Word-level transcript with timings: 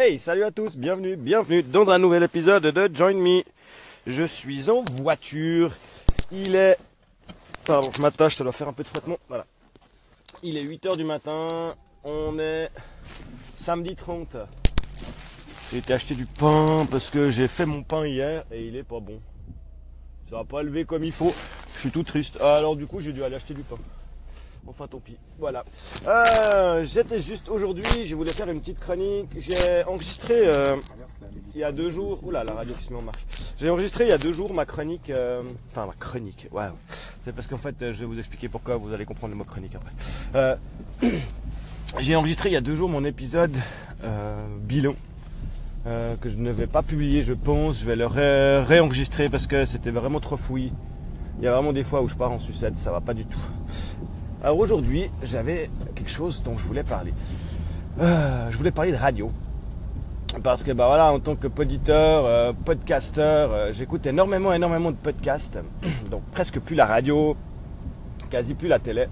Hey, 0.00 0.16
salut 0.16 0.44
à 0.44 0.52
tous, 0.52 0.76
bienvenue, 0.76 1.16
bienvenue 1.16 1.64
dans 1.64 1.90
un 1.90 1.98
nouvel 1.98 2.22
épisode 2.22 2.62
de 2.62 2.94
Join 2.94 3.18
Me. 3.18 3.42
Je 4.06 4.22
suis 4.22 4.70
en 4.70 4.84
voiture. 5.02 5.72
Il 6.30 6.54
est... 6.54 6.78
Pardon, 7.66 7.90
je 7.92 8.00
m'attache, 8.00 8.36
ça 8.36 8.44
doit 8.44 8.52
faire 8.52 8.68
un 8.68 8.72
peu 8.72 8.84
de 8.84 8.88
frottement. 8.88 9.18
Voilà. 9.26 9.44
Il 10.44 10.56
est 10.56 10.62
8h 10.62 10.96
du 10.96 11.02
matin. 11.02 11.74
On 12.04 12.38
est 12.38 12.70
samedi 13.54 13.96
30. 13.96 14.36
J'ai 15.72 15.78
été 15.78 15.92
acheter 15.92 16.14
du 16.14 16.26
pain 16.26 16.86
parce 16.88 17.10
que 17.10 17.28
j'ai 17.28 17.48
fait 17.48 17.66
mon 17.66 17.82
pain 17.82 18.06
hier 18.06 18.44
et 18.52 18.68
il 18.68 18.76
est 18.76 18.84
pas 18.84 19.00
bon. 19.00 19.20
Ça 20.30 20.36
va 20.36 20.44
pas 20.44 20.62
lever 20.62 20.84
comme 20.84 21.02
il 21.02 21.10
faut. 21.10 21.34
Je 21.74 21.80
suis 21.80 21.90
tout 21.90 22.04
triste. 22.04 22.40
Alors 22.40 22.76
du 22.76 22.86
coup, 22.86 23.00
j'ai 23.00 23.12
dû 23.12 23.24
aller 23.24 23.34
acheter 23.34 23.52
du 23.52 23.62
pain. 23.62 23.78
Enfin, 24.66 24.86
tant 24.86 24.98
pis. 25.00 25.16
Voilà. 25.38 25.64
Euh, 26.06 26.84
J'étais 26.84 27.20
juste 27.20 27.48
aujourd'hui, 27.48 28.04
je 28.04 28.14
voulais 28.14 28.32
faire 28.32 28.48
une 28.50 28.60
petite 28.60 28.78
chronique. 28.80 29.30
J'ai 29.38 29.82
enregistré 29.84 30.34
euh, 30.44 30.76
il 31.54 31.60
y 31.60 31.64
a 31.64 31.72
deux 31.72 31.90
jours. 31.90 32.20
Oula, 32.22 32.44
la 32.44 32.52
radio 32.54 32.74
qui 32.74 32.84
se 32.84 32.92
met 32.92 32.98
en 32.98 33.02
marche. 33.02 33.18
J'ai 33.58 33.70
enregistré 33.70 34.04
il 34.04 34.10
y 34.10 34.12
a 34.12 34.18
deux 34.18 34.32
jours 34.32 34.52
ma 34.52 34.66
chronique. 34.66 35.10
euh, 35.10 35.42
enfin, 35.70 35.86
ma 35.86 35.94
chronique. 35.94 36.48
Ouais. 36.52 36.66
C'est 37.24 37.34
parce 37.34 37.46
qu'en 37.46 37.56
fait, 37.56 37.74
je 37.80 37.92
vais 38.00 38.04
vous 38.06 38.18
expliquer 38.18 38.48
pourquoi. 38.48 38.76
Vous 38.76 38.92
allez 38.92 39.04
comprendre 39.06 39.32
le 39.32 39.38
mot 39.38 39.44
chronique 39.44 39.72
après. 39.74 40.58
J'ai 42.00 42.14
enregistré 42.16 42.50
il 42.50 42.52
y 42.52 42.56
a 42.56 42.60
deux 42.60 42.76
jours 42.76 42.88
mon 42.90 43.04
épisode 43.04 43.54
bilan. 44.60 44.94
que 45.84 46.28
je 46.28 46.36
ne 46.36 46.50
vais 46.50 46.66
pas 46.66 46.82
publier, 46.82 47.22
je 47.22 47.32
pense. 47.32 47.78
Je 47.80 47.86
vais 47.86 47.96
le 47.96 48.06
ré- 48.06 48.60
réenregistrer 48.62 49.28
parce 49.30 49.46
que 49.46 49.64
c'était 49.64 49.90
vraiment 49.90 50.20
trop 50.20 50.36
fouillis. 50.36 50.72
Il 51.38 51.44
y 51.44 51.46
a 51.46 51.52
vraiment 51.52 51.72
des 51.72 51.84
fois 51.84 52.02
où 52.02 52.08
je 52.08 52.14
pars 52.16 52.32
en 52.32 52.38
sucette, 52.40 52.76
ça 52.76 52.90
va 52.90 53.00
pas 53.00 53.14
du 53.14 53.24
tout. 53.24 53.38
Alors 54.40 54.58
aujourd'hui, 54.60 55.10
j'avais 55.24 55.68
quelque 55.96 56.10
chose 56.10 56.42
dont 56.44 56.56
je 56.56 56.64
voulais 56.64 56.84
parler. 56.84 57.12
Euh, 58.00 58.48
je 58.52 58.56
voulais 58.56 58.70
parler 58.70 58.92
de 58.92 58.96
radio. 58.96 59.32
Parce 60.44 60.62
que 60.62 60.70
bah 60.70 60.86
voilà, 60.86 61.12
en 61.12 61.18
tant 61.18 61.34
que 61.34 61.48
poditeur, 61.48 62.24
euh, 62.24 62.52
podcasteur, 62.64 63.50
euh, 63.52 63.72
j'écoute 63.72 64.06
énormément, 64.06 64.52
énormément 64.52 64.92
de 64.92 64.96
podcasts. 64.96 65.58
Donc 66.10 66.22
presque 66.30 66.60
plus 66.60 66.76
la 66.76 66.86
radio, 66.86 67.36
quasi 68.30 68.54
plus 68.54 68.68
la 68.68 68.78
télé. 68.78 69.06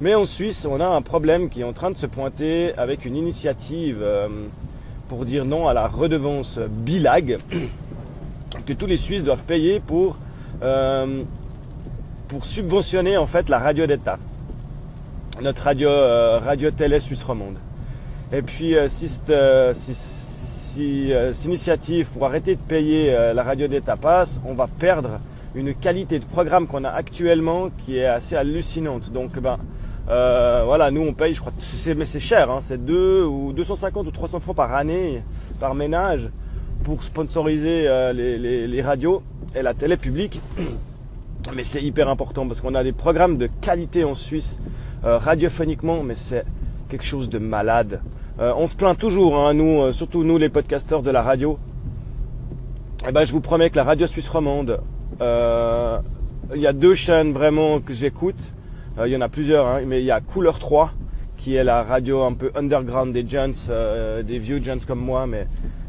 Mais 0.00 0.14
en 0.14 0.24
Suisse, 0.24 0.66
on 0.70 0.80
a 0.80 0.86
un 0.86 1.02
problème 1.02 1.50
qui 1.50 1.60
est 1.60 1.64
en 1.64 1.74
train 1.74 1.90
de 1.90 1.96
se 1.98 2.06
pointer 2.06 2.74
avec 2.78 3.04
une 3.04 3.16
initiative 3.16 4.04
pour 5.08 5.24
dire 5.24 5.44
non 5.44 5.68
à 5.68 5.74
la 5.74 5.86
redevance 5.86 6.58
bilag 6.58 7.38
que 8.66 8.72
tous 8.72 8.86
les 8.86 8.98
Suisses 8.98 9.22
doivent 9.22 9.44
payer 9.44 9.80
pour, 9.80 10.18
pour 12.28 12.44
subventionner 12.44 13.16
en 13.16 13.26
fait 13.26 13.48
la 13.48 13.58
radio 13.58 13.86
d'État 13.86 14.18
notre 15.40 15.64
radio, 15.64 15.88
euh, 15.88 16.38
radio 16.38 16.70
télé 16.70 17.00
suisse 17.00 17.22
romande. 17.22 17.56
Et 18.32 18.42
puis 18.42 18.76
euh, 18.76 18.88
si 18.88 19.08
cette, 19.08 19.30
euh, 19.30 19.74
si, 19.74 19.94
si, 19.94 21.12
cette 21.32 21.44
initiative 21.44 22.10
pour 22.10 22.26
arrêter 22.26 22.54
de 22.54 22.60
payer 22.60 23.12
la 23.34 23.42
radio 23.42 23.66
d'État 23.66 23.96
passe, 23.96 24.38
on 24.44 24.54
va 24.54 24.66
perdre 24.66 25.20
une 25.54 25.74
qualité 25.74 26.18
de 26.18 26.24
programme 26.24 26.66
qu'on 26.66 26.84
a 26.84 26.90
actuellement 26.90 27.70
qui 27.84 27.96
est 27.98 28.06
assez 28.06 28.36
hallucinante. 28.36 29.10
Donc 29.10 29.40
ben 29.40 29.58
euh, 30.08 30.62
voilà, 30.64 30.90
nous 30.90 31.00
on 31.00 31.14
paye, 31.14 31.34
je 31.34 31.40
crois, 31.40 31.52
mais 31.96 32.04
c'est 32.04 32.20
cher, 32.20 32.50
hein, 32.50 32.58
c'est 32.60 32.84
2 32.84 33.24
ou 33.24 33.52
250 33.52 34.06
ou 34.06 34.10
300 34.10 34.40
francs 34.40 34.54
par 34.54 34.74
année 34.74 35.22
par 35.58 35.74
ménage 35.74 36.28
pour 36.84 37.02
sponsoriser 37.02 37.88
euh, 37.88 38.12
les, 38.12 38.38
les, 38.38 38.68
les 38.68 38.82
radios 38.82 39.22
et 39.54 39.62
la 39.62 39.74
télé 39.74 39.96
publique. 39.96 40.40
Mais 41.54 41.64
c'est 41.64 41.82
hyper 41.82 42.08
important 42.08 42.46
parce 42.46 42.60
qu'on 42.60 42.74
a 42.74 42.82
des 42.82 42.92
programmes 42.92 43.38
de 43.38 43.48
qualité 43.60 44.04
en 44.04 44.14
Suisse, 44.14 44.58
euh, 45.04 45.18
radiophoniquement, 45.18 46.02
mais 46.02 46.14
c'est 46.14 46.44
quelque 46.88 47.04
chose 47.04 47.30
de 47.30 47.38
malade. 47.38 48.00
Euh, 48.40 48.52
on 48.56 48.66
se 48.66 48.76
plaint 48.76 48.98
toujours, 48.98 49.38
hein, 49.38 49.54
nous, 49.54 49.80
euh, 49.80 49.92
surtout 49.92 50.24
nous 50.24 50.38
les 50.38 50.48
podcasteurs 50.48 51.02
de 51.02 51.10
la 51.10 51.22
radio. 51.22 51.58
Eh 53.08 53.12
ben, 53.12 53.24
je 53.24 53.32
vous 53.32 53.40
promets 53.40 53.70
que 53.70 53.76
la 53.76 53.84
radio 53.84 54.06
suisse 54.06 54.28
romande, 54.28 54.80
il 55.20 56.60
y 56.60 56.66
a 56.66 56.72
deux 56.72 56.94
chaînes 56.94 57.32
vraiment 57.32 57.80
que 57.80 57.92
j'écoute. 57.92 58.52
Il 59.04 59.12
y 59.12 59.16
en 59.16 59.20
a 59.20 59.28
plusieurs, 59.28 59.66
hein, 59.66 59.82
mais 59.86 60.00
il 60.00 60.06
y 60.06 60.10
a 60.10 60.20
Couleur 60.20 60.58
3, 60.58 60.92
qui 61.36 61.54
est 61.54 61.64
la 61.64 61.82
radio 61.84 62.24
un 62.24 62.32
peu 62.32 62.50
underground 62.56 63.12
des 63.12 63.28
gens, 63.28 63.70
des 64.24 64.38
vieux 64.38 64.62
gens 64.62 64.78
comme 64.86 65.00
moi, 65.00 65.26
mais 65.26 65.46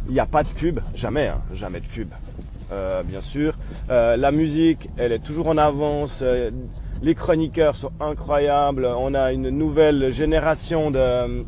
il 0.08 0.14
n'y 0.14 0.20
a 0.20 0.26
pas 0.26 0.44
de 0.44 0.50
pub, 0.50 0.80
jamais, 0.94 1.28
hein, 1.28 1.42
jamais 1.54 1.80
de 1.80 1.88
pub. 1.88 2.10
Euh, 2.72 3.02
bien 3.04 3.22
sûr. 3.22 3.54
Euh, 3.90 4.18
la 4.18 4.32
musique, 4.32 4.90
elle 4.98 5.12
est 5.12 5.24
toujours 5.24 5.48
en 5.48 5.58
avance. 5.58 6.20
Euh, 6.22 6.52
les 7.02 7.16
chroniqueurs 7.16 7.76
sont 7.76 7.92
incroyables. 8.00 8.86
On 8.86 9.14
a 9.14 9.32
une 9.32 9.50
nouvelle 9.50 10.12
génération 10.12 10.92
de, 10.92 11.46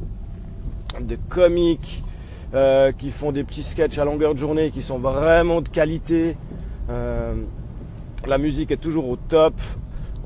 de 1.01 1.17
comiques 1.27 2.03
qui 2.97 3.11
font 3.11 3.31
des 3.31 3.43
petits 3.43 3.61
sketchs 3.61 3.99
à 3.99 4.05
longueur 4.05 4.33
de 4.33 4.39
journée 4.39 4.71
qui 4.71 4.81
sont 4.81 4.97
vraiment 4.97 5.61
de 5.61 5.69
qualité. 5.69 6.35
La 6.87 8.37
musique 8.39 8.71
est 8.71 8.77
toujours 8.77 9.07
au 9.07 9.17
top. 9.17 9.53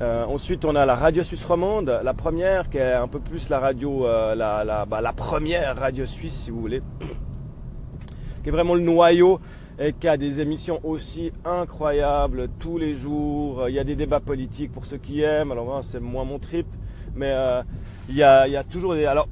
Ensuite, 0.00 0.64
on 0.64 0.74
a 0.74 0.86
la 0.86 0.94
radio 0.94 1.22
suisse 1.22 1.44
romande, 1.44 2.00
la 2.02 2.14
première, 2.14 2.70
qui 2.70 2.78
est 2.78 2.94
un 2.94 3.08
peu 3.08 3.20
plus 3.20 3.50
la 3.50 3.58
radio, 3.58 4.06
la, 4.06 4.64
la, 4.64 4.86
bah, 4.86 5.02
la 5.02 5.12
première 5.12 5.76
radio 5.76 6.06
suisse, 6.06 6.44
si 6.44 6.50
vous 6.50 6.62
voulez, 6.62 6.80
qui 8.42 8.48
est 8.48 8.52
vraiment 8.52 8.74
le 8.74 8.80
noyau 8.80 9.38
et 9.78 9.92
qui 9.92 10.06
a 10.08 10.16
des 10.16 10.40
émissions 10.40 10.80
aussi 10.84 11.32
incroyables 11.44 12.48
tous 12.58 12.78
les 12.78 12.94
jours. 12.94 13.68
Il 13.68 13.74
y 13.74 13.78
a 13.78 13.84
des 13.84 13.96
débats 13.96 14.20
politiques 14.20 14.72
pour 14.72 14.86
ceux 14.86 14.98
qui 14.98 15.22
aiment. 15.22 15.52
Alors 15.52 15.64
moi, 15.66 15.80
c'est 15.82 16.00
moins 16.00 16.24
mon 16.24 16.38
trip, 16.38 16.66
mais 17.14 17.30
euh, 17.32 17.62
il, 18.08 18.16
y 18.16 18.22
a, 18.22 18.46
il 18.46 18.52
y 18.52 18.56
a 18.56 18.64
toujours 18.64 18.94
des. 18.94 19.06
Alors 19.06 19.28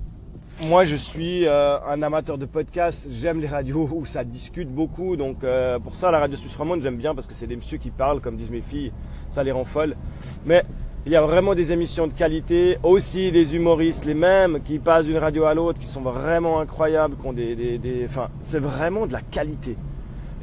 moi, 0.64 0.84
je 0.84 0.96
suis 0.96 1.46
euh, 1.46 1.78
un 1.88 2.02
amateur 2.02 2.38
de 2.38 2.46
podcast. 2.46 3.06
J'aime 3.10 3.40
les 3.40 3.46
radios 3.46 3.88
où 3.94 4.04
ça 4.04 4.24
discute 4.24 4.68
beaucoup. 4.68 5.16
Donc 5.16 5.44
euh, 5.44 5.78
pour 5.78 5.94
ça, 5.94 6.10
la 6.10 6.18
radio 6.18 6.36
suisse 6.36 6.56
romande, 6.56 6.82
j'aime 6.82 6.96
bien 6.96 7.14
parce 7.14 7.26
que 7.26 7.34
c'est 7.34 7.46
des 7.46 7.56
messieurs 7.56 7.78
qui 7.78 7.90
parlent, 7.90 8.20
comme 8.20 8.36
disent 8.36 8.50
mes 8.50 8.60
filles. 8.60 8.92
Ça 9.30 9.42
les 9.44 9.52
rend 9.52 9.64
folles. 9.64 9.96
Mais 10.44 10.64
il 11.06 11.10
y 11.12 11.16
a 11.16 11.22
vraiment 11.22 11.54
des 11.56 11.72
émissions 11.72 12.06
de 12.06 12.12
qualité, 12.12 12.78
aussi 12.84 13.32
des 13.32 13.56
humoristes, 13.56 14.04
les 14.04 14.14
mêmes, 14.14 14.60
qui 14.64 14.78
passent 14.78 15.06
d'une 15.06 15.16
radio 15.18 15.44
à 15.46 15.54
l'autre, 15.54 15.80
qui 15.80 15.86
sont 15.86 16.00
vraiment 16.02 16.60
incroyables, 16.60 17.16
qui 17.16 17.26
ont 17.26 17.32
des, 17.32 17.56
des, 17.56 17.78
des- 17.78 18.04
enfin, 18.04 18.28
c'est 18.38 18.60
vraiment 18.60 19.06
de 19.08 19.12
la 19.12 19.20
qualité. 19.20 19.76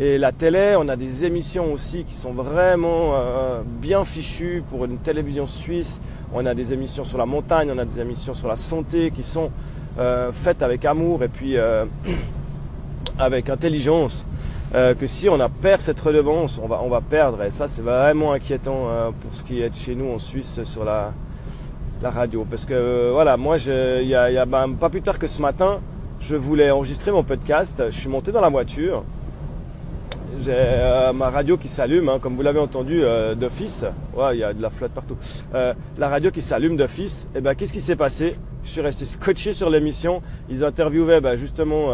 Et 0.01 0.17
la 0.17 0.31
télé, 0.31 0.77
on 0.79 0.87
a 0.87 0.95
des 0.95 1.25
émissions 1.25 1.73
aussi 1.73 2.05
qui 2.05 2.13
sont 2.13 2.31
vraiment 2.31 3.15
euh, 3.15 3.61
bien 3.65 4.05
fichues 4.05 4.63
pour 4.69 4.85
une 4.85 4.97
télévision 4.97 5.45
suisse. 5.45 5.99
On 6.33 6.45
a 6.45 6.53
des 6.53 6.71
émissions 6.71 7.03
sur 7.03 7.17
la 7.17 7.25
montagne, 7.25 7.69
on 7.69 7.77
a 7.77 7.83
des 7.83 7.99
émissions 7.99 8.33
sur 8.33 8.47
la 8.47 8.55
santé 8.55 9.11
qui 9.11 9.23
sont 9.23 9.51
euh, 9.99 10.31
faites 10.31 10.63
avec 10.63 10.85
amour 10.85 11.21
et 11.21 11.27
puis 11.27 11.57
euh, 11.57 11.83
avec 13.19 13.49
intelligence. 13.49 14.25
Que 14.71 15.07
si 15.07 15.27
on 15.27 15.39
a 15.39 15.49
perd 15.49 15.81
cette 15.81 15.99
redevance, 15.99 16.61
on 16.63 16.67
va, 16.67 16.79
on 16.83 16.89
va 16.89 17.01
perdre. 17.01 17.41
Et 17.41 17.49
ça, 17.49 17.67
c'est 17.67 17.81
vraiment 17.81 18.33
inquiétant 18.33 19.11
pour 19.19 19.33
ce 19.35 19.43
qui 19.43 19.63
est 19.63 19.69
de 19.71 19.75
chez 19.75 19.95
nous 19.95 20.11
en 20.11 20.19
Suisse 20.19 20.61
sur 20.61 20.85
la, 20.85 21.11
la 22.03 22.11
radio. 22.11 22.45
Parce 22.47 22.65
que 22.65 23.09
voilà, 23.11 23.35
moi, 23.35 23.57
il 23.57 24.07
y 24.07 24.13
a 24.13 24.45
ben, 24.45 24.69
pas 24.79 24.91
plus 24.91 25.01
tard 25.01 25.17
que 25.17 25.25
ce 25.25 25.41
matin, 25.41 25.79
je 26.19 26.35
voulais 26.35 26.69
enregistrer 26.69 27.11
mon 27.11 27.23
podcast. 27.23 27.83
Je 27.87 27.99
suis 27.99 28.09
monté 28.09 28.31
dans 28.31 28.41
la 28.41 28.49
voiture. 28.49 29.03
J'ai 30.41 30.53
euh, 30.53 31.11
ma 31.11 31.29
radio 31.29 31.57
qui 31.57 31.67
s'allume, 31.67 32.07
hein, 32.07 32.19
comme 32.19 32.37
vous 32.37 32.43
l'avez 32.43 32.59
entendu 32.59 33.03
euh, 33.03 33.35
d'office. 33.35 33.83
Ouais, 34.15 34.37
il 34.37 34.39
y 34.39 34.43
a 34.43 34.53
de 34.53 34.61
la 34.61 34.69
flotte 34.69 34.93
partout. 34.93 35.17
Euh, 35.53 35.73
la 35.97 36.07
radio 36.07 36.31
qui 36.31 36.41
s'allume 36.41 36.77
d'office. 36.77 37.27
Et 37.35 37.41
ben, 37.41 37.55
qu'est-ce 37.55 37.73
qui 37.73 37.81
s'est 37.81 37.97
passé? 37.97 38.37
Je 38.63 38.69
suis 38.69 38.79
resté 38.79 39.05
scotché 39.05 39.53
sur 39.53 39.69
l'émission. 39.69 40.21
Ils 40.49 40.63
interviewaient 40.63 41.19
ben, 41.19 41.35
justement 41.35 41.89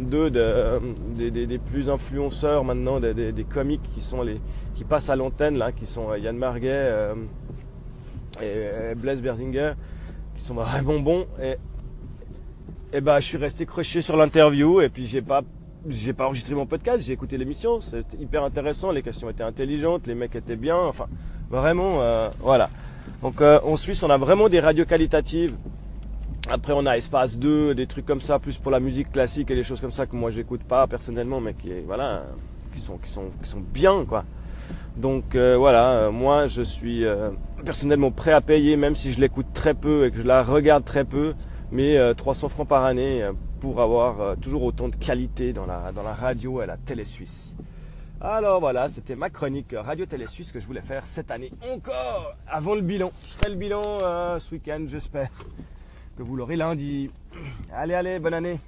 deux 0.00 0.30
de- 0.30 0.80
des, 1.14 1.58
plus 1.58 1.88
influenceurs 1.88 2.64
maintenant, 2.64 2.98
des, 2.98 3.46
comiques 3.48 3.88
qui 4.74 4.84
passent 4.84 5.10
à 5.10 5.16
l'antenne 5.16 5.62
qui 5.76 5.86
sont 5.86 6.14
Yann 6.14 6.36
Marguet 6.36 6.92
et, 8.40 8.90
et 8.92 8.94
Blaise 8.94 9.20
Berzinger, 9.20 9.72
qui 10.36 10.42
sont 10.42 10.54
vraiment 10.54 10.98
bons. 11.00 11.26
Et, 11.42 11.56
et 12.92 13.00
ben, 13.00 13.18
je 13.18 13.26
suis 13.26 13.38
resté 13.38 13.66
croché 13.66 14.00
sur 14.00 14.16
l'interview 14.16 14.80
et 14.80 14.88
puis 14.88 15.06
j'ai 15.06 15.22
pas 15.22 15.42
j'ai 15.88 16.12
pas 16.12 16.26
enregistré 16.26 16.54
mon 16.54 16.66
podcast, 16.66 17.04
j'ai 17.06 17.12
écouté 17.12 17.38
l'émission, 17.38 17.80
c'était 17.80 18.16
hyper 18.18 18.44
intéressant, 18.44 18.92
les 18.92 19.02
questions 19.02 19.30
étaient 19.30 19.44
intelligentes, 19.44 20.06
les 20.06 20.14
mecs 20.14 20.34
étaient 20.34 20.56
bien, 20.56 20.76
enfin 20.76 21.06
vraiment 21.50 22.02
euh, 22.02 22.28
voilà. 22.40 22.70
Donc 23.22 23.40
euh, 23.40 23.60
en 23.64 23.76
Suisse, 23.76 24.02
on 24.02 24.10
a 24.10 24.18
vraiment 24.18 24.48
des 24.48 24.60
radios 24.60 24.84
qualitatives. 24.84 25.56
Après, 26.48 26.72
on 26.72 26.86
a 26.86 26.96
Espace 26.96 27.38
2, 27.38 27.74
des 27.74 27.86
trucs 27.86 28.06
comme 28.06 28.20
ça, 28.20 28.38
plus 28.38 28.58
pour 28.58 28.70
la 28.70 28.78
musique 28.78 29.10
classique 29.10 29.50
et 29.50 29.54
des 29.56 29.64
choses 29.64 29.80
comme 29.80 29.90
ça 29.90 30.06
que 30.06 30.14
moi 30.14 30.30
j'écoute 30.30 30.62
pas 30.62 30.86
personnellement, 30.86 31.40
mais 31.40 31.54
qui 31.54 31.72
voilà, 31.84 32.24
qui 32.74 32.80
sont 32.80 32.98
qui 32.98 33.10
sont 33.10 33.30
qui 33.42 33.48
sont 33.48 33.60
bien 33.60 34.04
quoi. 34.04 34.24
Donc 34.96 35.34
euh, 35.34 35.56
voilà, 35.56 35.90
euh, 35.90 36.10
moi 36.10 36.46
je 36.46 36.62
suis 36.62 37.04
euh, 37.04 37.30
personnellement 37.64 38.10
prêt 38.10 38.32
à 38.32 38.40
payer, 38.40 38.76
même 38.76 38.94
si 38.94 39.12
je 39.12 39.20
l'écoute 39.20 39.46
très 39.52 39.74
peu 39.74 40.06
et 40.06 40.10
que 40.10 40.18
je 40.18 40.22
la 40.22 40.42
regarde 40.42 40.84
très 40.84 41.04
peu, 41.04 41.34
mais 41.70 41.98
euh, 41.98 42.14
300 42.14 42.48
francs 42.48 42.68
par 42.68 42.84
année 42.84 43.22
euh, 43.22 43.32
pour 43.60 43.80
avoir 43.80 44.20
euh, 44.20 44.34
toujours 44.36 44.62
autant 44.62 44.88
de 44.88 44.96
qualité 44.96 45.52
dans 45.52 45.66
la, 45.66 45.90
radio 46.14 46.62
et 46.62 46.66
la 46.66 46.76
télé 46.76 47.04
suisse. 47.04 47.54
Alors 48.20 48.60
voilà, 48.60 48.88
c'était 48.88 49.16
ma 49.16 49.30
chronique 49.30 49.74
radio-télé 49.76 50.26
suisse 50.26 50.52
que 50.52 50.60
je 50.60 50.66
voulais 50.66 50.80
faire 50.80 51.06
cette 51.06 51.30
année 51.30 51.52
encore, 51.72 52.34
avant 52.48 52.74
le 52.74 52.80
bilan. 52.80 53.12
Je 53.44 53.50
le 53.50 53.56
bilan 53.56 53.82
euh, 54.02 54.38
ce 54.38 54.52
week-end, 54.52 54.84
j'espère 54.86 55.28
que 56.16 56.22
vous 56.22 56.36
l'aurez 56.36 56.56
lundi. 56.56 57.10
Allez, 57.72 57.94
allez, 57.94 58.18
bonne 58.18 58.34
année 58.34 58.58